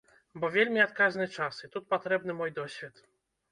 Бо 0.43 0.47
вельмі 0.55 0.81
адказны 0.85 1.27
час, 1.37 1.61
і 1.69 1.71
тут 1.77 1.87
патрэбны 1.93 2.39
мой 2.43 2.57
досвед. 2.59 3.07